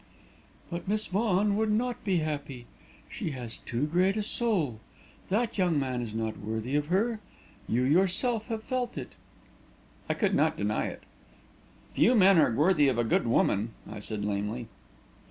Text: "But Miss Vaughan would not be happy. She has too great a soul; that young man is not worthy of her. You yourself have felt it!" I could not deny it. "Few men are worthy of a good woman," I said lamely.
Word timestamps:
"But 0.71 0.87
Miss 0.87 1.05
Vaughan 1.05 1.55
would 1.57 1.69
not 1.69 2.03
be 2.03 2.17
happy. 2.25 2.65
She 3.07 3.29
has 3.37 3.59
too 3.59 3.85
great 3.85 4.17
a 4.17 4.23
soul; 4.23 4.79
that 5.29 5.59
young 5.59 5.77
man 5.79 6.01
is 6.01 6.15
not 6.15 6.39
worthy 6.39 6.75
of 6.75 6.87
her. 6.87 7.19
You 7.69 7.83
yourself 7.83 8.47
have 8.47 8.63
felt 8.63 8.97
it!" 8.97 9.11
I 10.09 10.15
could 10.15 10.33
not 10.33 10.57
deny 10.57 10.87
it. 10.87 11.03
"Few 11.93 12.15
men 12.15 12.39
are 12.39 12.51
worthy 12.51 12.87
of 12.87 12.97
a 12.97 13.03
good 13.03 13.27
woman," 13.27 13.73
I 13.87 13.99
said 13.99 14.25
lamely. 14.25 14.69